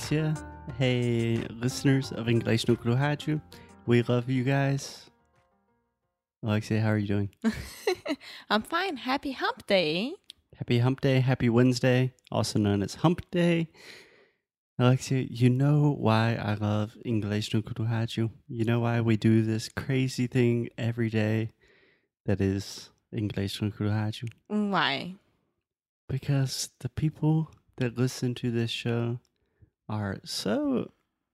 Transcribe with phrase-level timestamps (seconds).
[0.00, 0.34] Alexia.
[0.78, 3.38] Hey, listeners of English no Rádio.
[3.84, 5.10] We love you guys.
[6.42, 7.28] Alexia, how are you doing?
[8.50, 8.96] I'm fine.
[8.96, 10.14] Happy hump day.
[10.56, 13.68] Happy Hump Day, Happy Wednesday, also known as Hump Day.
[14.78, 18.30] Alexia, you know why I love English no Rádio?
[18.48, 21.52] You know why we do this crazy thing every day
[22.24, 24.30] that is English no Rádio?
[24.48, 25.16] Why?
[26.08, 29.20] Because the people that listen to this show
[29.90, 30.92] are so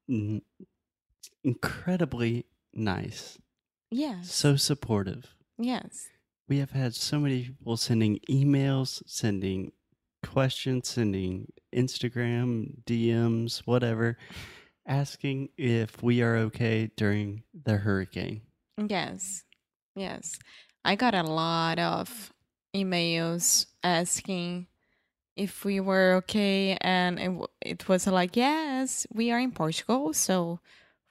[0.09, 0.43] n-
[1.45, 3.39] incredibly nice,
[3.91, 4.33] Yes.
[4.33, 5.35] so supportive.
[5.59, 6.09] yes.
[6.49, 9.73] We have had so many people sending emails, sending
[10.23, 14.17] questions, sending Instagram DMs, whatever,
[14.87, 18.43] asking if we are okay during the hurricane.
[18.79, 19.43] Yes.
[19.97, 20.39] Yes.
[20.85, 22.33] I got a lot of
[22.77, 24.69] emails asking
[25.37, 30.61] if we were okay and it, it was like yes we are in portugal so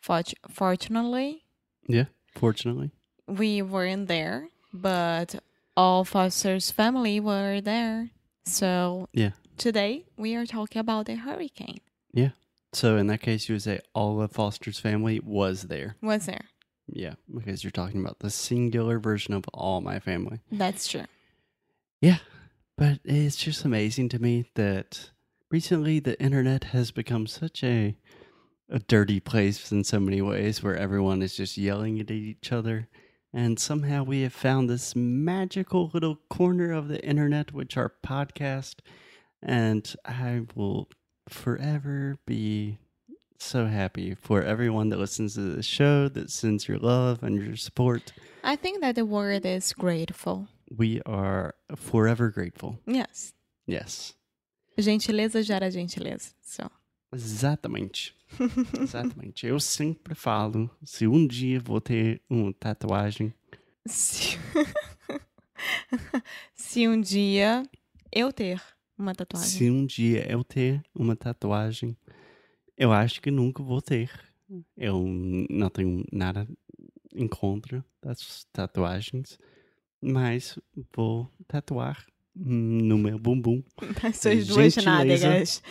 [0.01, 1.43] fort- fortunately
[1.87, 2.91] Yeah, fortunately.
[3.27, 5.35] we weren't there but
[5.77, 8.09] all foster's family were there
[8.45, 9.31] so Yeah.
[9.57, 11.79] today we are talking about the hurricane
[12.13, 12.31] Yeah.
[12.73, 15.95] So in that case, you would say all of Foster's family was there.
[16.01, 16.45] was there
[16.87, 20.39] Yeah, because you're talking about the singular version of all my family.
[20.51, 21.05] that's true
[22.01, 22.17] Yeah,
[22.77, 25.11] but it's just amazing to me that
[25.51, 27.95] recently the internet has become such a
[28.69, 32.87] a dirty place in so many ways where everyone is just yelling at each other.
[33.31, 38.75] And somehow we have found this magical little corner of the internet, which our podcast.
[39.41, 40.89] And I will
[41.29, 42.79] forever be
[43.37, 47.55] so happy for everyone that listens to the show, that sends your love and your
[47.57, 48.13] support.
[48.43, 52.77] i think that the word is grateful We are forever grateful.
[52.87, 53.33] yes
[53.69, 54.15] Yes.
[54.77, 56.63] gentileza gera gentileza so
[57.13, 58.13] Exatamente.
[58.81, 59.45] Exatamente.
[59.47, 63.33] Eu sempre falo, se um dia vou ter uma tatuagem,
[63.87, 64.37] Se...
[66.53, 67.63] Se um dia
[68.11, 68.61] eu ter
[68.97, 69.49] uma tatuagem.
[69.49, 71.95] se um dia eu ter uma tatuagem,
[72.77, 74.11] eu acho que nunca vou ter.
[74.75, 75.03] Eu
[75.49, 76.47] não tenho nada
[77.13, 79.39] em contra das tatuagens,
[80.05, 80.57] mas
[80.95, 82.05] vou tatuar
[82.35, 83.63] no meu bumbum.
[84.01, 85.27] Das suas duas Gentileza.
[85.27, 85.63] nádegas.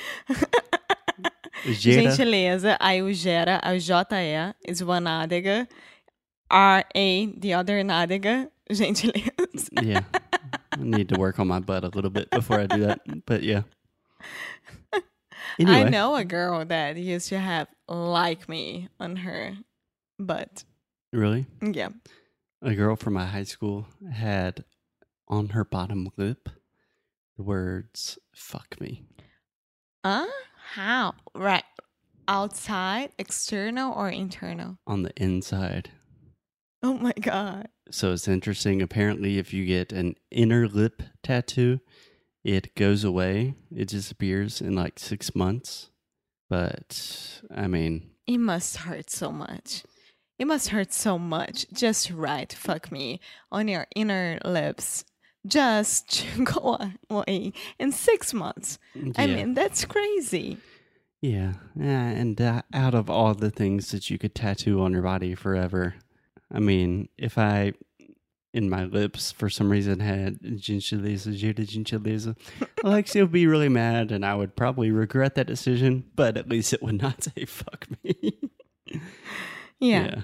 [1.64, 2.76] Gera, Gentileza.
[2.80, 5.68] Aí o gera, a J-E is one nádega.
[6.50, 8.50] R-A, the other nádega.
[8.70, 9.70] Gentileza.
[9.82, 10.04] yeah.
[10.72, 13.42] I need to work on my butt a little bit before I do that, but
[13.42, 13.62] yeah.
[15.58, 15.84] Anyway.
[15.84, 19.56] I know a girl that used to have like me on her
[20.18, 20.64] butt.
[21.12, 21.46] Really?
[21.62, 21.90] Yeah.
[22.64, 24.64] A girl from my high school had
[25.28, 26.48] on her bottom lip
[27.36, 29.04] the words fuck me.
[30.04, 30.26] Huh?
[30.72, 31.14] How?
[31.34, 31.64] Right.
[32.26, 34.78] Outside, external, or internal?
[34.86, 35.90] on the inside.
[36.82, 37.68] Oh my God.
[37.90, 38.80] So it's interesting.
[38.80, 41.80] Apparently, if you get an inner lip tattoo,
[42.44, 43.56] it goes away.
[43.74, 45.90] It disappears in like six months.
[46.48, 49.82] But I mean, It must hurt so much.
[50.38, 51.66] It must hurt so much.
[51.72, 53.20] Just write fuck me
[53.52, 55.04] on your inner lips.
[55.46, 56.78] Just go
[57.10, 58.78] away in six months.
[59.16, 60.58] I mean, that's crazy.
[61.20, 65.00] Yeah, yeah, and uh, out of all the things that you could tattoo on your
[65.00, 65.94] body forever,
[66.52, 67.72] I mean, if I
[68.52, 72.36] in my lips for some reason had gentileza, Judah gentileza,
[72.84, 76.04] Alexia would be really mad, and I would probably regret that decision.
[76.14, 78.38] But at least it would not say "fuck me."
[79.80, 80.22] Yeah.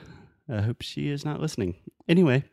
[0.48, 1.76] I hope she is not listening.
[2.08, 2.44] Anyway,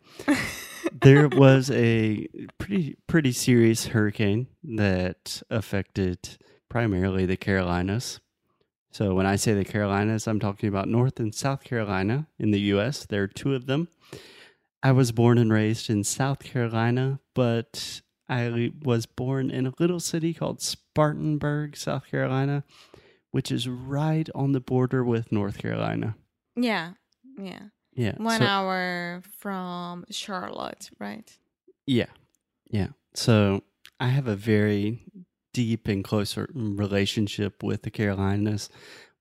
[0.91, 2.27] there was a
[2.59, 6.37] pretty pretty serious hurricane that affected
[6.69, 8.19] primarily the Carolinas.
[8.91, 12.59] So when I say the Carolinas, I'm talking about North and South Carolina in the
[12.73, 13.05] US.
[13.05, 13.87] There are two of them.
[14.83, 19.99] I was born and raised in South Carolina, but I was born in a little
[19.99, 22.63] city called Spartanburg, South Carolina,
[23.31, 26.15] which is right on the border with North Carolina.
[26.57, 26.93] Yeah.
[27.37, 27.59] Yeah.
[27.93, 28.13] Yeah.
[28.17, 31.31] One so- hour from Charlotte, right?
[31.85, 32.07] Yeah.
[32.69, 32.89] Yeah.
[33.13, 33.63] So
[33.99, 35.03] I have a very
[35.53, 38.69] deep and closer relationship with the Carolinas.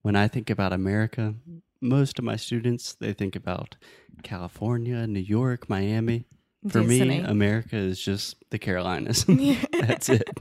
[0.03, 1.35] When I think about America,
[1.81, 3.77] most of my students they think about
[4.23, 6.25] California, New York, Miami.
[6.69, 9.25] For me, America is just the Carolinas.
[9.73, 10.41] That's it.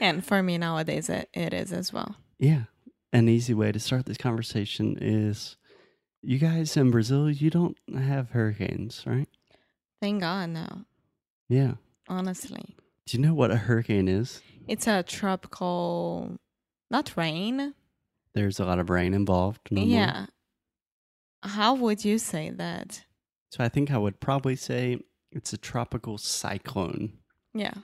[0.00, 2.16] and for me nowadays, it, it is as well.
[2.38, 2.64] Yeah.
[3.12, 5.56] An easy way to start this conversation is
[6.22, 9.28] you guys in Brazil, you don't have hurricanes, right?
[10.00, 10.84] Thank God, no.
[11.48, 11.74] Yeah.
[12.08, 12.76] Honestly,
[13.06, 14.40] Do you know what a hurricane is?
[14.68, 16.38] it's a tropical,
[16.90, 17.74] not rain.
[18.34, 19.60] There's a lot of rain involved.
[19.70, 19.92] normally.
[19.94, 20.26] Yeah.
[21.42, 23.04] How would you say that?
[23.50, 24.98] So I think I would probably say
[25.32, 27.14] it's a tropical cyclone,
[27.54, 27.74] Yeah.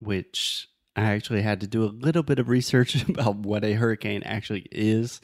[0.00, 4.22] which I actually had to do a little bit of research about what a hurricane
[4.24, 5.20] actually is.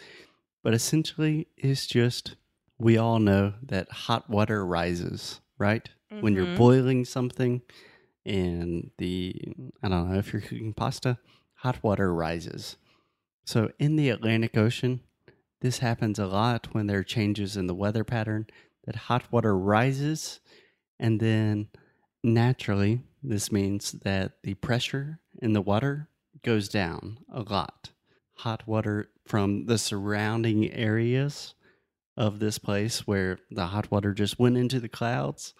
[0.62, 2.36] But essentially, it's just
[2.78, 5.88] we all know that hot water rises, right?
[6.20, 6.56] When you're Mhm.
[6.56, 7.62] boiling something
[8.24, 9.34] and the,
[9.82, 11.18] I don't know, if you're cooking pasta,
[11.54, 12.76] hot water rises.
[13.44, 15.00] So in the Atlantic Ocean,
[15.60, 18.46] this happens a lot when there are changes in the weather pattern
[18.84, 20.40] that hot water rises
[20.98, 21.68] and then
[22.22, 26.08] naturally this means that the pressure in the water
[26.42, 27.90] goes down a lot.
[28.38, 31.54] Hot water from the surrounding areas
[32.16, 35.54] of this place where the hot water just went into the clouds,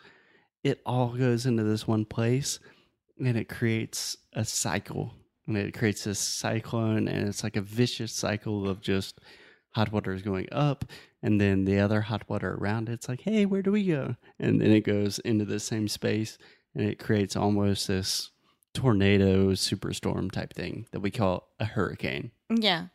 [0.63, 2.59] it all goes into this one place
[3.19, 5.15] and it creates a cycle.
[5.47, 9.19] And it creates this cyclone and it's like a vicious cycle of just
[9.71, 10.85] hot water is going up
[11.23, 14.61] and then the other hot water around it's like hey where do we go and
[14.61, 16.37] then it goes into the same space
[16.75, 18.31] and it creates almost this
[18.75, 22.87] tornado superstorm type thing that we call a hurricane Yeah.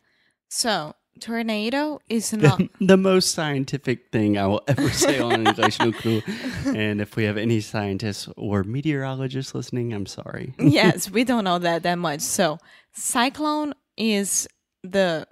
[0.48, 2.60] So, tornado is not.
[2.80, 6.22] the most scientific thing I will ever say on English no clue.
[6.66, 10.54] And if we have any scientists or meteorologists listening, I'm sorry.
[10.58, 12.20] yes, we don't know that that much.
[12.20, 12.58] So,
[12.92, 14.48] cyclone is
[14.82, 15.26] the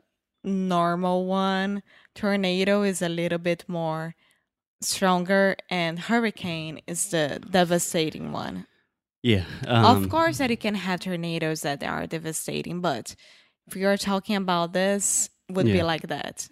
[0.44, 1.82] normal one.
[2.14, 4.14] Tornado is a little bit more
[4.80, 8.66] stronger, and hurricane is the devastating one.
[9.22, 9.44] Yeah.
[9.66, 13.16] Um, of course, that you can have tornadoes that are devastating, but
[13.66, 16.48] if you're talking about this, would be like that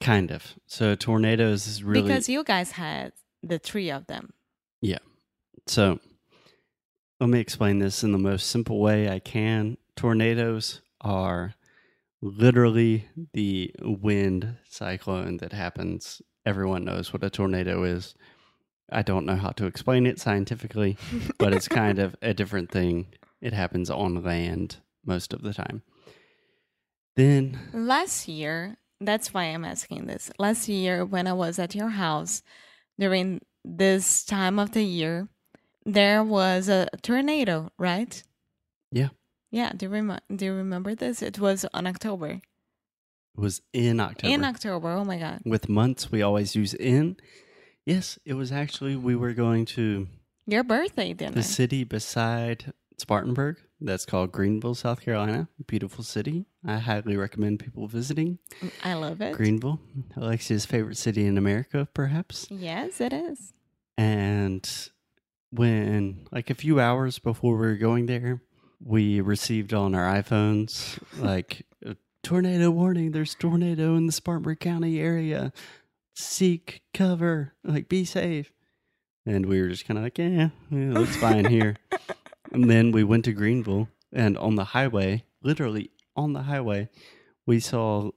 [0.00, 0.54] Kind of.
[0.66, 3.12] So tornadoes is really because you guys had
[3.42, 4.32] the three of them.
[4.80, 4.98] Yeah.
[5.66, 6.00] So
[7.18, 9.78] let me explain this in the most simple way I can.
[9.96, 11.54] Tornadoes are
[12.20, 16.20] literally the wind cyclone that happens.
[16.44, 18.14] Everyone knows what a tornado is.
[18.92, 20.96] I don't know how to explain it scientifically,
[21.38, 23.06] but it's kind of a different thing.
[23.40, 25.82] It happens on land most of the time.
[27.16, 30.30] Then, Last year, that's why I'm asking this.
[30.38, 32.42] Last year, when I was at your house
[32.98, 35.28] during this time of the year,
[35.84, 38.22] there was a tornado, right?
[38.92, 39.08] Yeah.
[39.50, 39.72] Yeah.
[39.74, 41.22] Do you, rem- do you remember this?
[41.22, 42.28] It was on October.
[42.28, 42.42] it
[43.40, 44.32] was in October.
[44.34, 44.90] In October.
[44.92, 45.40] Oh my God.
[45.44, 47.16] With months, we always use in.
[47.86, 50.08] Yes, it was actually, we were going to
[50.46, 53.58] Your birthday, didn't the city beside Spartanburg.
[53.80, 55.48] That's called Greenville, South Carolina.
[55.66, 56.46] Beautiful city.
[56.64, 59.34] I highly recommend people visiting mm, I love it.
[59.34, 59.80] Greenville.
[60.16, 62.46] Alexia's favorite city in America, perhaps.
[62.50, 63.52] Yes, it is.
[63.98, 64.68] And
[65.50, 68.42] when, like a few hours before we were going there,
[68.82, 73.12] we received on our iPhones, like, a tornado warning.
[73.12, 75.52] There's tornado in the Spartanburg County area.
[76.14, 77.54] Seek cover.
[77.64, 78.52] Like, be safe.
[79.24, 81.76] And we were just kind of like, yeah, yeah, it looks fine here.
[82.52, 86.88] And then we went to Greenville, and on the highway, literally on the highway,
[87.46, 88.10] we saw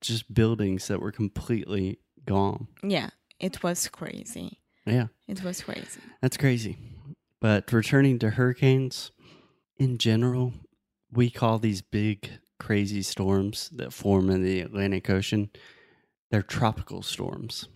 [0.00, 2.68] just buildings that were completely gone.
[2.82, 3.10] Yeah.
[3.40, 4.58] It was crazy.
[4.86, 6.00] Yeah, It was crazy.
[6.20, 6.76] that's crazy.
[7.40, 9.10] But returning to hurricanes,
[9.76, 10.52] in general,
[11.12, 15.50] we call these big, crazy storms that form in the Atlantic Ocean,
[16.30, 17.68] they're tropical storms,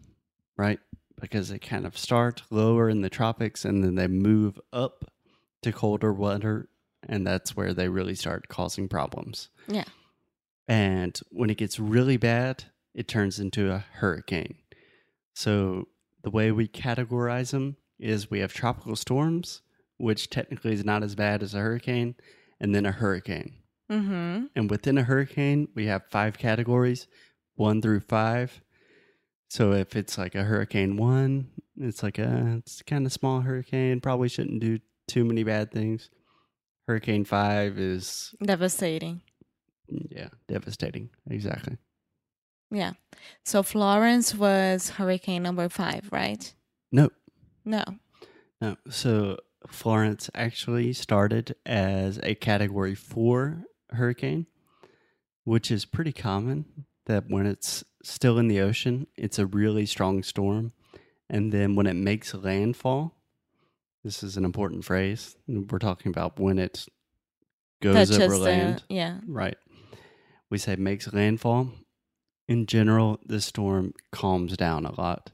[0.56, 0.78] right?
[1.20, 5.04] Because they kind of start lower in the tropics and then they move up
[5.62, 6.68] to colder weather,
[7.08, 9.48] and that's where they really start causing problems.
[9.68, 9.84] Yeah.
[10.68, 14.56] And when it gets really bad, it turns into a hurricane.
[15.34, 15.88] So
[16.22, 19.62] the way we categorize them is we have tropical storms,
[19.98, 22.14] which technically is not as bad as a hurricane,
[22.60, 23.54] and then a hurricane.
[23.90, 24.46] Mm-hmm.
[24.56, 27.06] And within a hurricane, we have five categories,
[27.54, 28.60] one through five.
[29.48, 34.00] So if it's like a hurricane one, it's like a it's kind of small hurricane,
[34.00, 36.10] probably shouldn't do too many bad things.
[36.86, 39.22] Hurricane five is Devastating.
[39.88, 41.10] yeah, devastating.
[41.30, 41.78] Exactly.
[42.70, 42.92] Yeah.
[43.44, 46.52] So Florence was hurricane number five, right?
[46.92, 47.10] No,
[47.64, 47.82] No.
[48.60, 48.76] no.
[48.90, 54.46] So Florence actually started as a category four hurricane,
[55.44, 60.22] which is pretty common that when it's still in the ocean, it's a really strong
[60.22, 60.72] storm.
[61.28, 63.15] And then when it makes landfall,
[64.06, 65.36] this is an important phrase.
[65.48, 66.86] We're talking about when it
[67.82, 68.84] goes Touches over land.
[68.88, 69.18] the yeah.
[69.26, 69.56] Right.
[70.48, 71.72] We say makes landfall.
[72.46, 75.32] In general, the storm calms down a lot.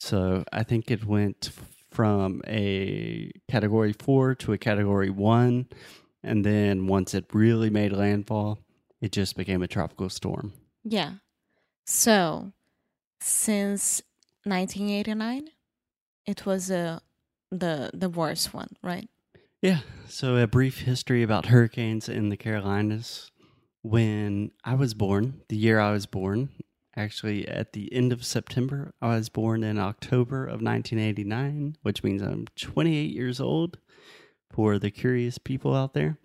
[0.00, 1.50] So I think it went
[1.90, 5.66] from a category four to a category one.
[6.22, 8.60] And then once it really made landfall,
[9.02, 10.54] it just became a tropical storm.
[10.84, 11.12] Yeah.
[11.84, 12.52] So,
[13.20, 14.00] since
[14.44, 15.50] 1989,
[16.24, 17.00] it was uh,
[17.50, 19.08] the the worst one, right?
[19.62, 19.80] Yeah.
[20.08, 23.30] So a brief history about hurricanes in the Carolinas.
[23.82, 26.48] When I was born, the year I was born,
[26.96, 32.20] actually at the end of September, I was born in October of 1989, which means
[32.20, 33.78] I'm 28 years old
[34.52, 36.18] for the curious people out there.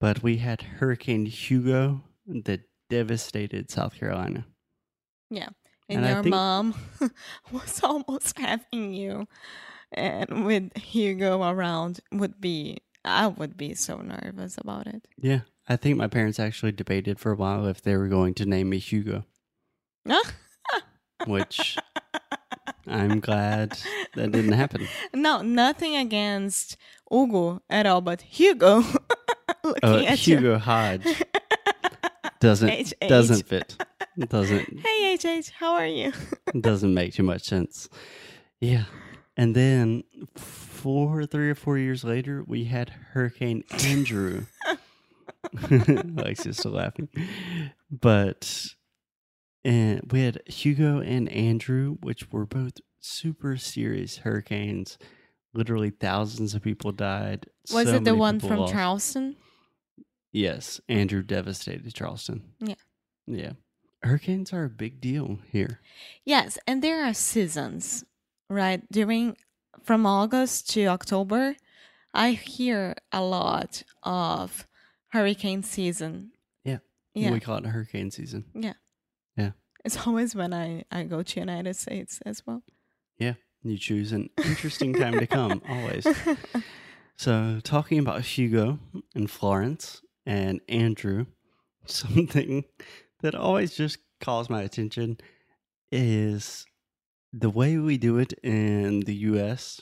[0.00, 4.46] But we had Hurricane Hugo that devastated South Carolina.
[5.30, 5.48] Yeah.
[5.88, 6.74] And, And your think- mom
[7.52, 9.28] was almost having you,
[9.94, 15.06] and with Hugo around, would be I would be so nervous about it.
[15.18, 15.40] Yeah.
[15.68, 18.68] I think my parents actually debated for a while if they were going to name
[18.68, 19.24] me Hugo,
[21.26, 21.78] which
[22.86, 23.78] I'm glad
[24.14, 24.86] that didn't happen.
[25.14, 26.76] no, nothing against
[27.10, 28.82] Hugo at all, but Hugo.
[29.64, 30.36] looking Uh, at you.
[30.36, 31.22] Hugo Hodge
[32.40, 33.08] doesn't HH.
[33.08, 33.76] doesn't fit.
[34.28, 36.12] Doesn't Hey HH, how are you?
[36.60, 37.88] doesn't make too much sense.
[38.60, 38.84] Yeah.
[39.36, 40.04] And then
[40.36, 44.46] four, three or four years later, we had Hurricane Andrew.
[45.70, 47.08] Alexia's still laughing.
[47.90, 48.66] But
[49.64, 54.98] and we had Hugo and Andrew, which were both super serious hurricanes.
[55.52, 57.46] Literally thousands of people died.
[57.72, 58.72] Was So it the one from lost.
[58.72, 59.36] Charleston?
[60.32, 62.42] Yes, Andrew devastated Charleston.
[62.58, 62.74] Yeah.
[63.26, 63.52] Yeah.
[64.02, 65.80] Hurricanes are a big deal here.
[66.24, 68.04] Yes, and there are seasons,
[68.48, 68.82] right?
[68.90, 69.36] During
[69.82, 71.56] from August to October,
[72.12, 74.66] I hear a lot of
[75.08, 76.32] hurricane season.
[76.64, 76.78] Yeah.
[77.14, 77.32] Yeah.
[77.32, 78.44] We call it hurricane season.
[78.54, 78.74] Yeah.
[79.36, 79.50] Yeah.
[79.84, 82.62] It's always when I, I go to United States as well.
[83.18, 83.34] Yeah.
[83.62, 86.06] You choose an interesting time to come, always.
[87.16, 88.78] So, talking about Hugo
[89.14, 91.26] and Florence and Andrew,
[91.86, 92.64] something
[93.22, 95.18] that always just calls my attention
[95.92, 96.66] is
[97.36, 99.80] the way we do it in the US.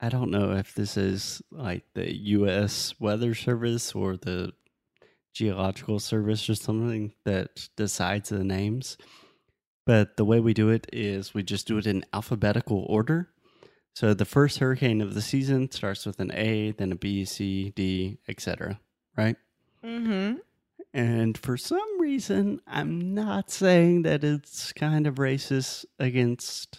[0.00, 4.52] I don't know if this is like the US Weather Service or the
[5.34, 8.96] Geological Service or something that decides the names.
[9.84, 13.28] But the way we do it is we just do it in alphabetical order.
[13.94, 17.72] So the first hurricane of the season starts with an A, then a B, C,
[17.76, 18.80] D, etc.
[19.16, 19.36] Right?
[19.84, 20.38] mm-hmm.
[20.92, 26.78] And for some reason, I'm not saying that it's kind of racist against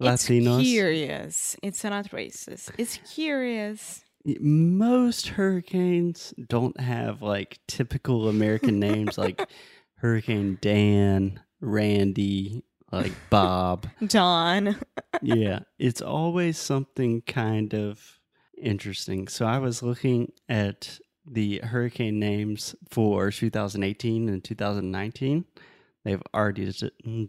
[0.00, 0.60] Latinos.
[0.60, 1.56] It's curious.
[1.62, 2.70] It's not racist.
[2.78, 4.04] It's curious.
[4.24, 9.48] Most hurricanes don't have like typical American names like
[9.96, 13.88] Hurricane Dan, Randy, like Bob.
[14.06, 14.76] John.
[15.22, 18.20] yeah, it's always something kind of
[18.56, 19.28] interesting.
[19.28, 25.44] So I was looking at the hurricane names for 2018 and 2019.
[26.04, 26.72] They've already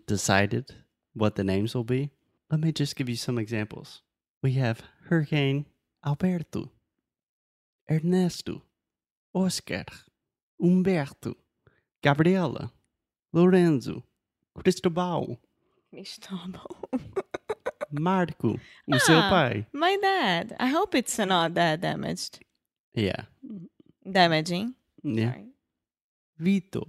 [0.08, 0.74] decided
[1.14, 2.10] what the names will be.
[2.50, 4.02] Let me just give you some examples.
[4.42, 5.66] We have Hurricane
[6.06, 6.72] Alberto,
[7.90, 8.62] Ernesto,
[9.34, 9.86] Oscar,
[10.62, 11.36] Humberto,
[12.04, 12.72] Gabriela,
[13.32, 14.04] Lorenzo,
[14.56, 15.40] Cristobal,
[15.94, 16.76] Cristóbal.
[17.92, 18.60] Marco,
[18.92, 19.30] o seu Ah.
[19.30, 19.68] pai.
[19.72, 20.56] My dad.
[20.60, 22.40] I hope it's not that damaged.
[22.96, 23.26] Yeah.
[24.14, 24.76] Damaging.
[25.04, 25.32] Yeah.
[25.32, 25.48] Sorry.
[26.42, 26.88] Vitor,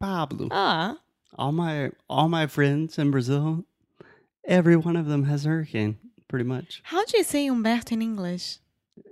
[0.00, 0.96] Pablo, Ah,
[1.36, 3.64] all my all my friends in Brazil,
[4.46, 5.98] every one of them has a hurricane,
[6.28, 6.80] pretty much.
[6.84, 8.58] how do you say Humberto in English?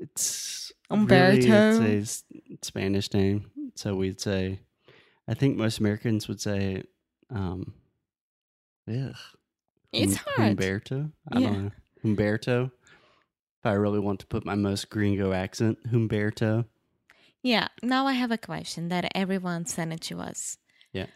[0.00, 1.48] It's Umberto.
[1.80, 4.60] Really, it's a Spanish name, so we'd say.
[5.28, 6.82] I think most Americans would say,
[7.30, 7.72] um,
[8.88, 9.14] ugh,
[9.92, 10.56] It's hard.
[10.58, 11.12] Humberto.
[11.32, 11.46] I Yeah.
[11.50, 11.70] don't know.
[12.04, 12.64] Humberto.
[12.66, 16.66] If I really want to put my most gringo accent, Humberto.
[17.42, 20.58] Yeah, now I have a question that everyone sent it to us.
[20.92, 21.06] Yeah.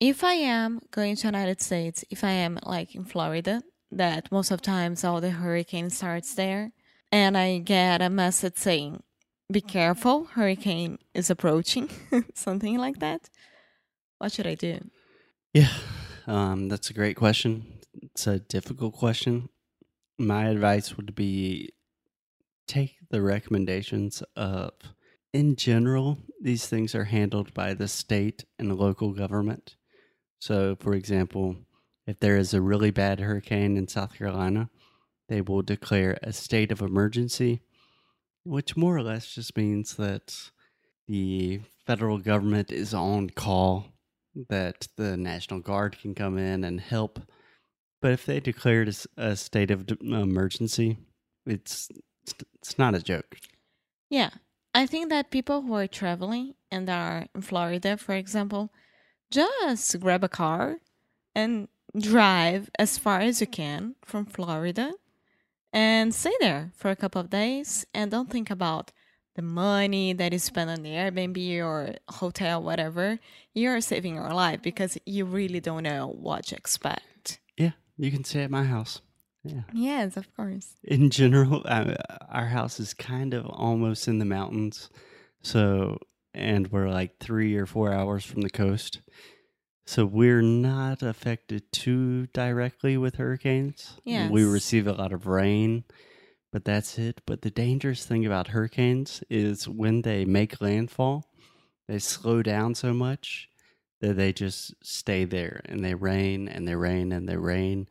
[0.00, 4.50] If I am going to United States, if I am like in Florida, that most
[4.50, 6.72] of times all the hurricane starts there,
[7.12, 9.02] and I get a message saying,
[9.50, 11.88] "Be careful, hurricane is approaching,"
[12.34, 13.30] something like that.
[14.18, 14.80] What should I do?
[15.52, 15.72] Yeah,
[16.26, 17.78] um, that's a great question.
[18.02, 19.48] It's a difficult question.
[20.18, 21.70] My advice would be
[22.66, 24.72] take the recommendations of
[25.34, 29.74] in general, these things are handled by the state and local government.
[30.38, 31.56] So, for example,
[32.06, 34.70] if there is a really bad hurricane in South Carolina,
[35.28, 37.62] they will declare a state of emergency,
[38.44, 40.50] which more or less just means that
[41.08, 43.86] the federal government is on call,
[44.48, 47.18] that the National Guard can come in and help.
[48.00, 50.98] But if they declared a state of emergency,
[51.44, 51.88] it's
[52.60, 53.38] it's not a joke.
[54.10, 54.30] Yeah.
[54.74, 58.72] I think that people who are traveling and are in Florida, for example,
[59.30, 60.78] just grab a car
[61.34, 64.92] and drive as far as you can from Florida
[65.72, 68.90] and stay there for a couple of days and don't think about
[69.36, 73.18] the money that you spend on the Airbnb or hotel, whatever.
[73.52, 77.40] You're saving your life because you really don't know what to expect.
[77.56, 79.00] Yeah, you can stay at my house.
[79.44, 79.62] Yeah.
[79.72, 80.74] Yes, of course.
[80.82, 81.94] In general, uh,
[82.28, 84.90] our house is kind of almost in the mountains.
[85.42, 85.98] So,
[86.32, 89.00] and we're like three or four hours from the coast.
[89.86, 93.98] So we're not affected too directly with hurricanes.
[94.04, 94.30] Yes.
[94.30, 95.84] We receive a lot of rain,
[96.50, 97.20] but that's it.
[97.26, 101.28] But the dangerous thing about hurricanes is when they make landfall,
[101.86, 103.50] they slow down so much
[104.00, 107.86] that they just stay there and they rain and they rain and they rain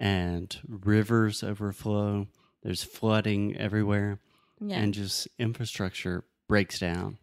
[0.00, 2.26] and rivers overflow.
[2.62, 4.18] There's flooding everywhere
[4.60, 4.78] Yeah.
[4.80, 7.18] and just infrastructure breaks down.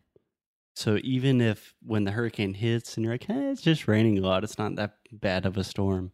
[0.76, 4.22] So even if when the hurricane hits and you're like, hey, it's just raining a
[4.22, 6.12] lot, it's not that bad of a storm,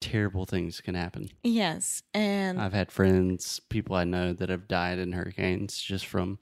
[0.00, 1.28] terrible things can happen.
[1.42, 2.02] yes.
[2.14, 6.38] And I've had friends, people I know that have died in hurricanes just from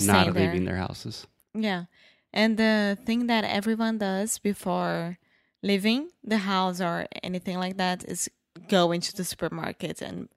[0.00, 0.44] not there.
[0.46, 1.26] leaving their houses.
[1.54, 1.84] Yeah.
[2.32, 5.18] And the thing that everyone does before
[5.62, 8.28] leaving the house or anything like that is
[8.68, 10.28] go into the supermarket and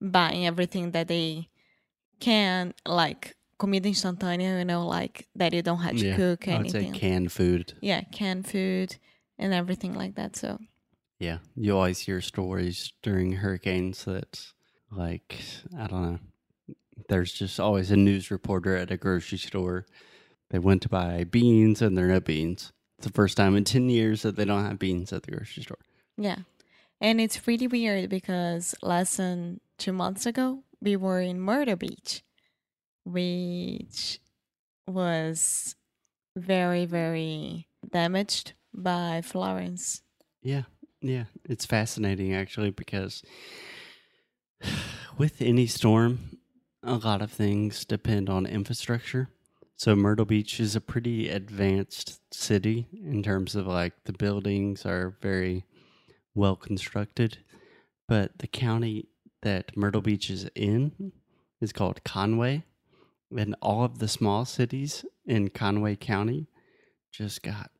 [0.00, 1.48] buying everything that they
[2.20, 6.58] can, like comida instantânea, you know, like that you don't have to Yeah, cook I
[6.58, 6.94] would say anything.
[7.00, 7.74] canned food.
[7.80, 8.96] yeah, canned food
[9.38, 10.36] and everything like that.
[10.36, 10.58] So,
[11.18, 11.38] Yeah.
[11.56, 14.46] You always hear stories during hurricanes that,
[14.90, 15.36] like,
[15.78, 16.18] I don't know,
[17.08, 19.86] there's just always a news reporter at a grocery store.
[20.50, 22.72] They went to buy beans and there are no beans.
[22.98, 25.62] It's the first time in 10 years that they don't have beans at the grocery
[25.64, 25.78] store.
[26.16, 26.38] yeah.
[27.00, 32.22] And it's really weird because less than two months ago, we were in Myrtle Beach,
[33.04, 34.20] which
[34.86, 35.76] was
[36.36, 40.02] very, very damaged by Florence.
[40.42, 40.62] Yeah.
[41.00, 41.24] Yeah.
[41.44, 43.22] It's fascinating actually because
[45.18, 46.38] with any storm,
[46.82, 49.28] a lot of things depend on infrastructure.
[49.76, 55.16] So Myrtle Beach is a pretty advanced city in terms of like the buildings are
[55.20, 55.64] very
[56.34, 57.38] well constructed,
[58.08, 59.08] but the county
[59.42, 61.12] that Myrtle Beach is in
[61.60, 62.64] is called Conway,
[63.36, 66.48] and all of the small cities in Conway County
[67.12, 67.70] just got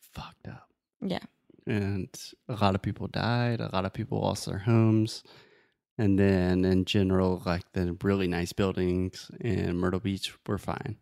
[0.00, 0.68] fucked up
[1.00, 1.24] Yeah.
[1.66, 2.08] and
[2.48, 3.60] a lot of people died.
[3.60, 5.22] A lot of people lost their homes.
[6.00, 10.96] And then, in general, like the really nice buildings in Myrtle Beach were fine.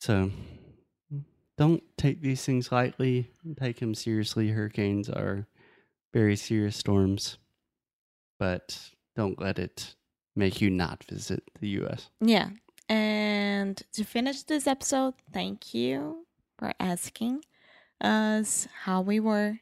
[0.00, 0.32] So,
[1.56, 3.30] don't take these things lightly.
[3.58, 4.48] Take them seriously.
[4.48, 5.46] Hurricanes are
[6.16, 7.36] very serious storms,
[8.38, 9.96] but don't let it
[10.34, 12.08] make you not visit the U.S.
[12.22, 12.48] Yeah.
[12.88, 16.24] And to finish this episode, thank you
[16.58, 17.44] for asking
[18.00, 19.58] us how we were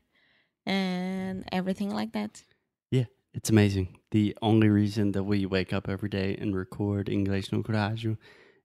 [0.64, 2.44] and everything like that.
[2.92, 3.98] Yeah, it's amazing.
[4.12, 8.16] The only reason that we wake up every day and record English no Corre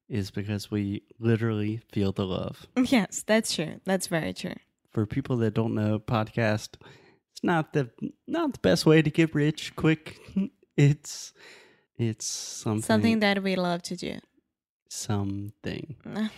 [0.08, 2.68] is because we literally feel the love.
[2.86, 3.80] Yes, that's true.
[3.84, 4.58] That's very true.
[4.92, 6.76] For people that don't know, podcast
[7.40, 7.90] it's not the
[8.28, 10.20] not the best way to get rich quick.
[10.76, 11.34] It's
[11.98, 14.20] it's something Something that we love to do.
[14.90, 15.96] something.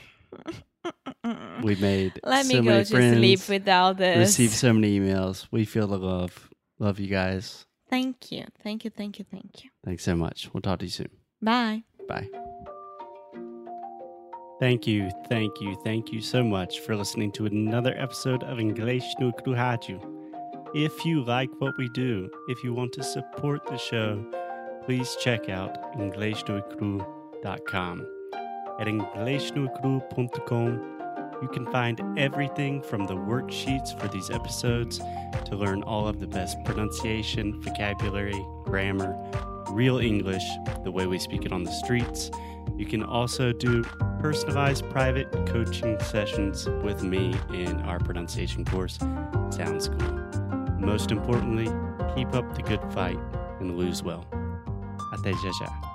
[1.64, 4.18] We made Let so me go to friends, sleep without this.
[4.18, 5.48] received so many emails.
[5.52, 6.50] We feel the love.
[6.80, 7.66] Love you guys.
[7.88, 8.46] Thank you.
[8.64, 8.90] Thank you.
[8.90, 9.26] Thank you.
[9.30, 9.70] Thank you.
[9.86, 10.50] Thanks so much.
[10.52, 11.10] We'll talk to you soon.
[11.42, 11.84] Bye.
[12.08, 12.28] Bye.
[14.60, 19.04] Thank you, thank you, thank you so much for listening to another episode of English
[19.20, 19.98] no Kruhaju.
[20.74, 24.26] If you like what we do, if you want to support the show,
[24.86, 28.08] please check out EnglishNoCorre.com.
[28.80, 35.02] At EnglishNoCorre.com, you can find everything from the worksheets for these episodes
[35.44, 39.14] to learn all of the best pronunciation, vocabulary, grammar,
[39.72, 40.46] real English,
[40.86, 42.32] the way we speak it on the streets.
[42.78, 43.84] You can also do
[44.22, 48.98] personalized private coaching sessions with me in our pronunciation course,
[49.50, 50.41] Sound School.
[50.82, 51.66] Most importantly,
[52.16, 53.20] keep up the good fight
[53.60, 54.26] and lose well.
[55.14, 55.91] Até já já.